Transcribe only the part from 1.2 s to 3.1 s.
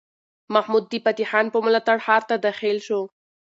خان په ملاتړ ښار ته داخل شو.